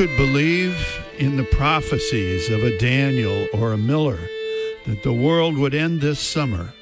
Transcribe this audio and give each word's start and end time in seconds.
Could 0.00 0.16
believe 0.16 1.04
in 1.18 1.36
the 1.36 1.44
prophecies 1.44 2.48
of 2.48 2.62
a 2.62 2.78
Daniel 2.78 3.46
or 3.52 3.72
a 3.72 3.76
Miller 3.76 4.18
that 4.86 5.02
the 5.02 5.12
world 5.12 5.58
would 5.58 5.74
end 5.74 6.00
this 6.00 6.18
summer 6.18 6.72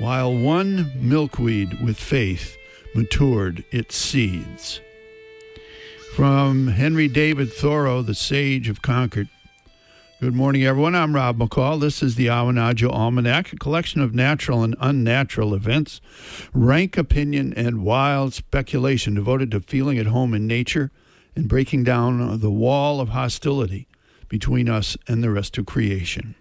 while 0.00 0.36
one 0.36 0.90
milkweed 0.96 1.80
with 1.80 1.96
faith 1.96 2.56
matured 2.92 3.62
its 3.70 3.94
seeds? 3.94 4.80
From 6.16 6.66
Henry 6.66 7.06
David 7.06 7.52
Thoreau, 7.52 8.02
the 8.02 8.16
sage 8.16 8.68
of 8.68 8.82
Concord. 8.82 9.28
Good 10.20 10.34
morning, 10.34 10.64
everyone. 10.64 10.96
I'm 10.96 11.14
Rob 11.14 11.38
McCall. 11.38 11.80
This 11.80 12.02
is 12.02 12.16
the 12.16 12.26
Awanadjo 12.26 12.90
Almanac, 12.90 13.52
a 13.52 13.56
collection 13.58 14.00
of 14.00 14.12
natural 14.12 14.64
and 14.64 14.74
unnatural 14.80 15.54
events, 15.54 16.00
rank 16.52 16.98
opinion, 16.98 17.54
and 17.54 17.84
wild 17.84 18.34
speculation 18.34 19.14
devoted 19.14 19.52
to 19.52 19.60
feeling 19.60 19.98
at 19.98 20.06
home 20.06 20.34
in 20.34 20.48
nature 20.48 20.90
and 21.34 21.48
breaking 21.48 21.84
down 21.84 22.40
the 22.40 22.50
wall 22.50 23.00
of 23.00 23.10
hostility 23.10 23.86
between 24.28 24.68
us 24.68 24.96
and 25.08 25.22
the 25.22 25.30
rest 25.30 25.58
of 25.58 25.66
creation. 25.66 26.34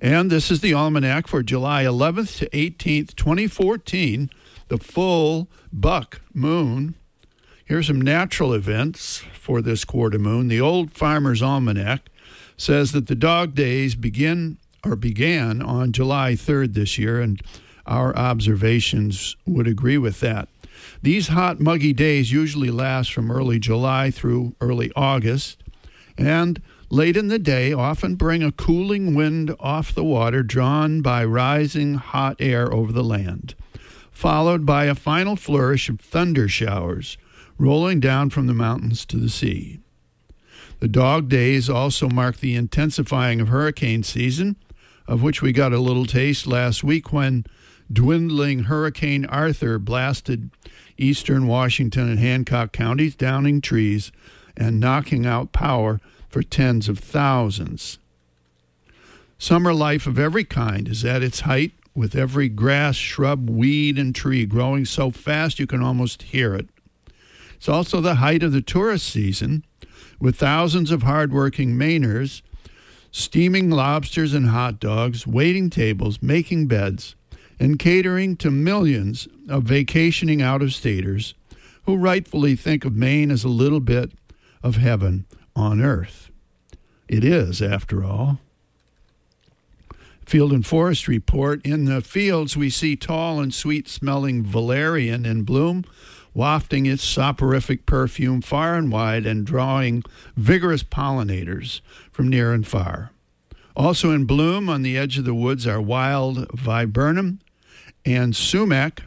And 0.00 0.30
this 0.30 0.50
is 0.50 0.60
the 0.60 0.74
Almanac 0.74 1.26
for 1.26 1.42
July 1.42 1.84
11th 1.84 2.38
to 2.38 2.50
18th, 2.50 3.14
2014, 3.14 4.30
the 4.68 4.78
full 4.78 5.48
buck 5.72 6.20
moon. 6.34 6.94
Here's 7.64 7.86
some 7.86 8.00
natural 8.00 8.52
events 8.52 9.22
for 9.32 9.62
this 9.62 9.84
quarter 9.84 10.18
moon. 10.18 10.48
The 10.48 10.60
Old 10.60 10.92
Farmer's 10.92 11.42
Almanac 11.42 12.10
says 12.56 12.92
that 12.92 13.06
the 13.06 13.14
dog 13.14 13.54
days 13.54 13.94
begin 13.94 14.58
or 14.84 14.96
began 14.96 15.62
on 15.62 15.92
July 15.92 16.32
3rd 16.32 16.74
this 16.74 16.98
year, 16.98 17.20
and 17.20 17.40
our 17.86 18.14
observations 18.16 19.36
would 19.46 19.66
agree 19.66 19.98
with 19.98 20.20
that. 20.20 20.48
These 21.02 21.28
hot, 21.28 21.60
muggy 21.60 21.92
days 21.92 22.32
usually 22.32 22.70
last 22.70 23.12
from 23.12 23.30
early 23.30 23.58
July 23.58 24.10
through 24.10 24.54
early 24.60 24.90
August, 24.94 25.62
and 26.16 26.60
late 26.90 27.16
in 27.16 27.28
the 27.28 27.38
day 27.38 27.72
often 27.72 28.16
bring 28.16 28.42
a 28.42 28.52
cooling 28.52 29.14
wind 29.14 29.54
off 29.60 29.94
the 29.94 30.04
water 30.04 30.42
drawn 30.42 31.02
by 31.02 31.24
rising 31.24 31.94
hot 31.94 32.36
air 32.38 32.72
over 32.72 32.92
the 32.92 33.04
land, 33.04 33.54
followed 34.10 34.66
by 34.66 34.84
a 34.84 34.94
final 34.94 35.36
flourish 35.36 35.88
of 35.88 36.00
thunder 36.00 36.48
showers 36.48 37.16
rolling 37.58 38.00
down 38.00 38.30
from 38.30 38.46
the 38.46 38.54
mountains 38.54 39.04
to 39.06 39.16
the 39.16 39.28
sea. 39.28 39.80
The 40.80 40.88
dog 40.88 41.28
days 41.28 41.68
also 41.68 42.08
mark 42.08 42.38
the 42.38 42.54
intensifying 42.54 43.40
of 43.40 43.48
hurricane 43.48 44.02
season, 44.02 44.56
of 45.06 45.22
which 45.22 45.42
we 45.42 45.52
got 45.52 45.74
a 45.74 45.78
little 45.78 46.06
taste 46.06 46.46
last 46.46 46.82
week 46.82 47.12
when 47.12 47.44
dwindling 47.92 48.64
Hurricane 48.64 49.24
Arthur 49.26 49.78
blasted 49.78 50.50
eastern 50.96 51.46
Washington 51.46 52.08
and 52.08 52.18
Hancock 52.18 52.72
counties, 52.72 53.14
downing 53.14 53.60
trees 53.60 54.12
and 54.56 54.78
knocking 54.78 55.26
out 55.26 55.52
power 55.52 56.00
for 56.28 56.42
tens 56.42 56.88
of 56.88 56.98
thousands. 56.98 57.98
Summer 59.38 59.72
life 59.72 60.06
of 60.06 60.18
every 60.18 60.44
kind 60.44 60.86
is 60.86 61.04
at 61.04 61.22
its 61.22 61.40
height, 61.40 61.72
with 61.94 62.14
every 62.14 62.48
grass, 62.48 62.94
shrub, 62.94 63.50
weed, 63.50 63.98
and 63.98 64.14
tree 64.14 64.46
growing 64.46 64.84
so 64.84 65.10
fast 65.10 65.58
you 65.58 65.66
can 65.66 65.82
almost 65.82 66.22
hear 66.22 66.54
it. 66.54 66.68
It's 67.56 67.68
also 67.68 68.00
the 68.00 68.16
height 68.16 68.42
of 68.42 68.52
the 68.52 68.62
tourist 68.62 69.06
season, 69.06 69.64
with 70.20 70.36
thousands 70.36 70.90
of 70.90 71.02
hardworking 71.02 71.74
Mainers 71.74 72.42
steaming 73.10 73.70
lobsters 73.70 74.34
and 74.34 74.48
hot 74.48 74.78
dogs, 74.78 75.26
waiting 75.26 75.68
tables, 75.70 76.22
making 76.22 76.66
beds, 76.66 77.14
and 77.60 77.78
catering 77.78 78.36
to 78.36 78.50
millions 78.50 79.28
of 79.48 79.64
vacationing 79.64 80.40
out 80.40 80.62
of 80.62 80.72
staters 80.72 81.34
who 81.84 81.96
rightfully 81.96 82.56
think 82.56 82.84
of 82.86 82.96
Maine 82.96 83.30
as 83.30 83.44
a 83.44 83.48
little 83.48 83.80
bit 83.80 84.12
of 84.62 84.76
heaven 84.76 85.26
on 85.54 85.80
earth. 85.80 86.30
It 87.06 87.22
is, 87.22 87.60
after 87.60 88.02
all. 88.02 88.40
Field 90.24 90.52
and 90.52 90.64
Forest 90.64 91.06
Report 91.06 91.60
In 91.66 91.84
the 91.84 92.00
fields, 92.00 92.56
we 92.56 92.70
see 92.70 92.96
tall 92.96 93.40
and 93.40 93.52
sweet 93.52 93.88
smelling 93.88 94.42
valerian 94.42 95.26
in 95.26 95.42
bloom 95.42 95.84
wafting 96.32 96.86
its 96.86 97.02
soporific 97.02 97.84
perfume 97.86 98.40
far 98.40 98.76
and 98.76 98.90
wide 98.92 99.26
and 99.26 99.44
drawing 99.44 100.04
vigorous 100.36 100.82
pollinators 100.82 101.80
from 102.12 102.28
near 102.28 102.52
and 102.52 102.66
far. 102.66 103.10
Also 103.76 104.12
in 104.12 104.24
bloom 104.24 104.68
on 104.68 104.82
the 104.82 104.96
edge 104.96 105.18
of 105.18 105.24
the 105.24 105.34
woods 105.34 105.66
are 105.66 105.80
wild 105.80 106.48
viburnum 106.52 107.40
and 108.04 108.34
sumac, 108.34 109.02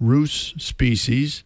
rhus 0.00 0.54
species. 0.58 1.44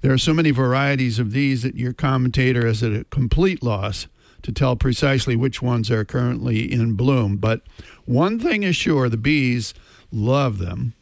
There 0.00 0.12
are 0.12 0.18
so 0.18 0.32
many 0.32 0.50
varieties 0.50 1.18
of 1.18 1.32
these 1.32 1.62
that 1.62 1.74
your 1.74 1.92
commentator 1.92 2.66
is 2.66 2.82
at 2.82 2.92
a 2.92 3.04
complete 3.04 3.62
loss 3.62 4.06
to 4.42 4.52
tell 4.52 4.76
precisely 4.76 5.34
which 5.36 5.60
ones 5.60 5.90
are 5.90 6.04
currently 6.04 6.70
in 6.72 6.94
bloom. 6.94 7.36
But 7.36 7.62
one 8.04 8.38
thing 8.38 8.62
is 8.62 8.76
sure 8.76 9.08
the 9.08 9.16
bees 9.16 9.74
love 10.12 10.58
them. 10.58 10.94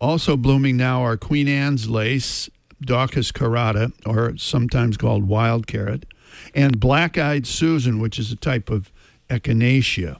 Also 0.00 0.36
blooming 0.36 0.76
now 0.76 1.02
are 1.02 1.16
Queen 1.16 1.48
Anne's 1.48 1.88
lace, 1.88 2.50
Daucus 2.84 3.32
carota, 3.32 3.92
or 4.04 4.36
sometimes 4.36 4.96
called 4.96 5.28
wild 5.28 5.66
carrot, 5.66 6.04
and 6.54 6.78
black 6.78 7.16
eyed 7.16 7.46
Susan, 7.46 8.00
which 8.00 8.18
is 8.18 8.30
a 8.30 8.36
type 8.36 8.68
of 8.68 8.92
echinacea. 9.30 10.18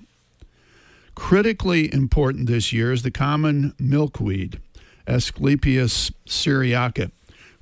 Critically 1.17 1.93
important 1.93 2.47
this 2.47 2.73
year 2.73 2.93
is 2.93 3.03
the 3.03 3.11
common 3.11 3.75
milkweed, 3.81 4.61
Asclepias 5.09 6.13
syriaca, 6.25 7.11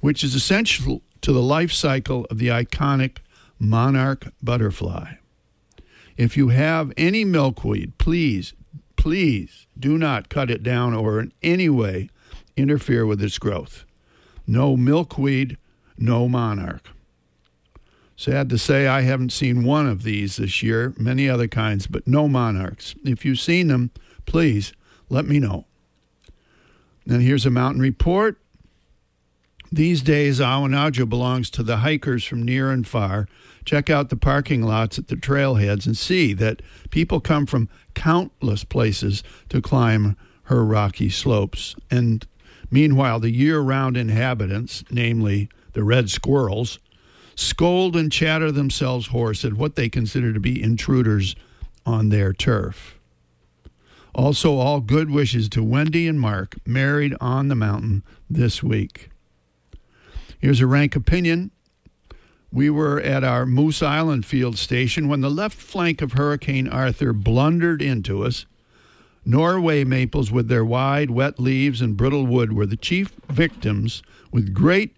which 0.00 0.22
is 0.22 0.34
essential 0.34 1.00
to 1.22 1.32
the 1.32 1.42
life 1.42 1.72
cycle 1.72 2.26
of 2.30 2.36
the 2.36 2.48
iconic 2.48 3.18
monarch 3.58 4.26
butterfly. 4.42 5.14
If 6.18 6.36
you 6.36 6.48
have 6.48 6.92
any 6.98 7.24
milkweed, 7.24 7.96
please 7.96 8.52
Please 9.04 9.66
do 9.78 9.98
not 9.98 10.30
cut 10.30 10.50
it 10.50 10.62
down 10.62 10.94
or 10.94 11.20
in 11.20 11.30
any 11.42 11.68
way 11.68 12.08
interfere 12.56 13.04
with 13.04 13.22
its 13.22 13.38
growth. 13.38 13.84
No 14.46 14.78
milkweed, 14.78 15.58
no 15.98 16.26
monarch. 16.26 16.88
Sad 18.16 18.48
to 18.50 18.58
say, 18.58 18.86
I 18.86 19.02
haven't 19.02 19.32
seen 19.32 19.64
one 19.64 19.88
of 19.88 20.04
these 20.04 20.36
this 20.36 20.62
year, 20.62 20.94
many 20.96 21.28
other 21.28 21.48
kinds, 21.48 21.86
but 21.86 22.06
no 22.06 22.28
monarchs. 22.28 22.94
If 23.04 23.24
you've 23.24 23.40
seen 23.40 23.68
them, 23.68 23.90
please 24.24 24.72
let 25.08 25.26
me 25.26 25.40
know. 25.40 25.66
And 27.06 27.22
here's 27.22 27.44
a 27.44 27.50
mountain 27.50 27.82
report. 27.82 28.38
These 29.72 30.02
days, 30.02 30.38
Awanadjo 30.38 31.08
belongs 31.08 31.50
to 31.50 31.64
the 31.64 31.78
hikers 31.78 32.24
from 32.24 32.44
near 32.44 32.70
and 32.70 32.86
far. 32.86 33.26
Check 33.64 33.90
out 33.90 34.08
the 34.08 34.16
parking 34.16 34.62
lots 34.62 34.98
at 34.98 35.08
the 35.08 35.16
trailheads 35.16 35.84
and 35.86 35.96
see 35.96 36.32
that 36.34 36.62
people 36.90 37.20
come 37.20 37.46
from 37.46 37.68
countless 37.94 38.62
places 38.62 39.24
to 39.48 39.60
climb 39.60 40.16
her 40.44 40.64
rocky 40.64 41.10
slopes. 41.10 41.74
And 41.90 42.24
meanwhile, 42.70 43.18
the 43.18 43.30
year 43.30 43.58
round 43.60 43.96
inhabitants, 43.96 44.84
namely 44.90 45.48
the 45.72 45.82
red 45.82 46.08
squirrels, 46.08 46.78
scold 47.36 47.96
and 47.96 48.10
chatter 48.10 48.50
themselves 48.50 49.08
hoarse 49.08 49.44
at 49.44 49.54
what 49.54 49.76
they 49.76 49.88
consider 49.88 50.32
to 50.32 50.40
be 50.40 50.62
intruders 50.62 51.36
on 51.86 52.08
their 52.08 52.32
turf. 52.32 52.98
Also, 54.14 54.56
all 54.56 54.80
good 54.80 55.10
wishes 55.10 55.48
to 55.48 55.62
Wendy 55.62 56.06
and 56.06 56.20
Mark, 56.20 56.54
married 56.64 57.14
on 57.20 57.48
the 57.48 57.56
mountain 57.56 58.04
this 58.30 58.62
week. 58.62 59.10
Here's 60.38 60.60
a 60.60 60.66
rank 60.66 60.94
opinion. 60.94 61.50
We 62.52 62.70
were 62.70 63.00
at 63.00 63.24
our 63.24 63.44
Moose 63.44 63.82
Island 63.82 64.24
field 64.24 64.56
station 64.56 65.08
when 65.08 65.20
the 65.20 65.30
left 65.30 65.58
flank 65.58 66.00
of 66.00 66.12
Hurricane 66.12 66.68
Arthur 66.68 67.12
blundered 67.12 67.82
into 67.82 68.24
us. 68.24 68.46
Norway 69.26 69.82
maples, 69.82 70.30
with 70.30 70.48
their 70.48 70.64
wide, 70.64 71.10
wet 71.10 71.40
leaves 71.40 71.80
and 71.80 71.96
brittle 71.96 72.26
wood, 72.26 72.52
were 72.52 72.66
the 72.66 72.76
chief 72.76 73.10
victims, 73.28 74.02
with 74.30 74.54
great, 74.54 74.94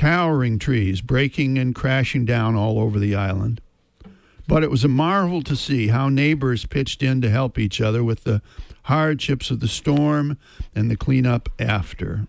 towering 0.00 0.58
trees 0.58 1.02
breaking 1.02 1.58
and 1.58 1.74
crashing 1.74 2.24
down 2.24 2.56
all 2.56 2.78
over 2.78 2.98
the 2.98 3.14
island. 3.14 3.60
But 4.48 4.64
it 4.64 4.70
was 4.70 4.82
a 4.82 4.88
marvel 4.88 5.42
to 5.42 5.54
see 5.54 5.88
how 5.88 6.08
neighbors 6.08 6.64
pitched 6.64 7.02
in 7.02 7.20
to 7.20 7.28
help 7.28 7.58
each 7.58 7.82
other 7.82 8.02
with 8.02 8.24
the 8.24 8.40
hardships 8.84 9.50
of 9.50 9.60
the 9.60 9.68
storm 9.68 10.38
and 10.74 10.90
the 10.90 10.96
cleanup 10.96 11.50
after. 11.58 12.26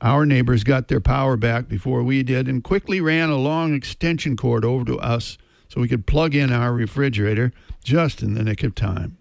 Our 0.00 0.24
neighbors 0.24 0.62
got 0.62 0.86
their 0.86 1.00
power 1.00 1.36
back 1.36 1.66
before 1.66 2.04
we 2.04 2.22
did 2.22 2.46
and 2.46 2.62
quickly 2.62 3.00
ran 3.00 3.28
a 3.28 3.36
long 3.36 3.74
extension 3.74 4.36
cord 4.36 4.64
over 4.64 4.84
to 4.84 5.00
us 5.00 5.36
so 5.66 5.80
we 5.80 5.88
could 5.88 6.06
plug 6.06 6.36
in 6.36 6.52
our 6.52 6.72
refrigerator 6.72 7.52
just 7.82 8.22
in 8.22 8.34
the 8.34 8.44
nick 8.44 8.62
of 8.62 8.76
time. 8.76 9.18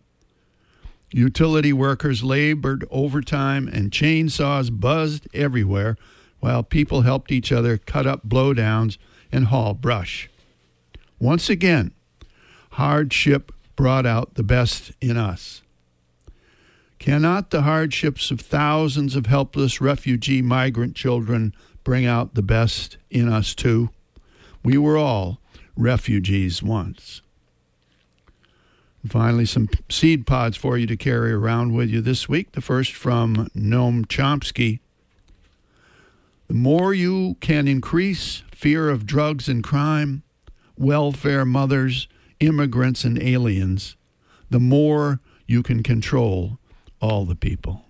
Utility 1.12 1.74
workers 1.74 2.24
labored 2.24 2.86
overtime 2.92 3.68
and 3.68 3.90
chainsaws 3.90 4.70
buzzed 4.72 5.28
everywhere 5.34 5.98
while 6.48 6.64
people 6.64 7.02
helped 7.02 7.30
each 7.30 7.52
other 7.52 7.78
cut 7.78 8.08
up 8.08 8.26
blowdowns 8.26 8.98
and 9.34 9.48
haul 9.48 9.74
brush. 9.74 10.30
Once 11.20 11.50
again, 11.50 11.92
hardship 12.72 13.52
brought 13.76 14.06
out 14.06 14.36
the 14.36 14.44
best 14.44 14.94
in 15.02 15.18
us. 15.18 15.62
Cannot 17.00 17.50
the 17.50 17.64
hardships 17.64 18.32
of 18.32 18.40
thousands 18.40 19.18
of 19.18 19.26
helpless 19.26 19.82
refugee 19.82 20.42
migrant 20.42 20.96
children 20.96 21.54
bring 21.84 22.06
out 22.06 22.34
the 22.34 22.42
best 22.42 22.96
in 23.10 23.28
us 23.28 23.54
too? 23.54 23.90
We 24.64 24.78
were 24.78 24.98
all 24.98 25.42
refugees 25.76 26.64
once. 26.64 27.22
Finally, 29.06 29.48
some 29.48 29.68
seed 29.90 30.26
pods 30.26 30.56
for 30.56 30.78
you 30.78 30.88
to 30.88 30.96
carry 30.96 31.34
around 31.34 31.74
with 31.74 31.90
you 31.90 32.00
this 32.00 32.30
week. 32.30 32.54
The 32.54 32.62
first 32.62 32.94
from 32.94 33.50
Noam 33.54 34.06
Chomsky. 34.06 34.80
More 36.58 36.92
you 36.92 37.38
can 37.40 37.68
increase 37.68 38.42
fear 38.52 38.90
of 38.90 39.06
drugs 39.06 39.48
and 39.48 39.64
crime, 39.64 40.24
welfare 40.76 41.46
mothers, 41.46 42.08
immigrants, 42.40 43.04
and 43.04 43.22
aliens, 43.22 43.96
the 44.50 44.60
more 44.60 45.20
you 45.46 45.62
can 45.62 45.84
control 45.84 46.58
all 47.00 47.26
the 47.26 47.36
people. 47.36 47.86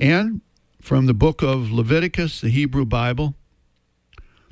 And 0.00 0.40
from 0.80 1.06
the 1.06 1.14
book 1.14 1.40
of 1.40 1.70
Leviticus, 1.70 2.40
the 2.40 2.50
Hebrew 2.50 2.84
Bible, 2.84 3.34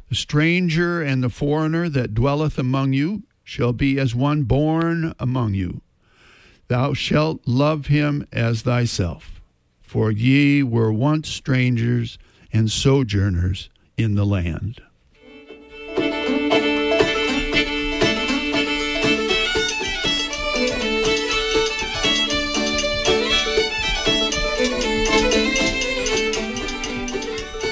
the 0.08 0.14
stranger 0.14 1.02
and 1.02 1.24
the 1.24 1.28
foreigner 1.28 1.88
that 1.88 2.14
dwelleth 2.14 2.56
among 2.56 2.92
you 2.92 3.24
shall 3.42 3.72
be 3.72 3.98
as 3.98 4.14
one 4.14 4.44
born 4.44 5.12
among 5.18 5.54
you. 5.54 5.80
Thou 6.68 6.94
shalt 6.94 7.40
love 7.46 7.86
him 7.86 8.26
as 8.32 8.62
thyself. 8.62 9.40
For 9.82 10.12
ye 10.12 10.62
were 10.62 10.92
once 10.92 11.28
strangers 11.28 12.16
and 12.56 12.70
sojourners 12.70 13.68
in 13.98 14.14
the 14.14 14.24
land. 14.24 14.80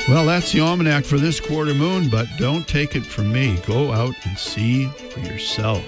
Well, 0.07 0.27
that's 0.27 0.53
the 0.53 0.61
almanac 0.61 1.05
for 1.05 1.17
this 1.17 1.41
quarter 1.41 1.73
moon, 1.73 2.11
but 2.11 2.27
don't 2.37 2.69
take 2.69 2.95
it 2.95 3.07
from 3.07 3.33
me. 3.33 3.59
Go 3.67 3.91
out 3.91 4.15
and 4.25 4.39
see 4.39 4.87
for 4.89 5.21
yourself. 5.21 5.83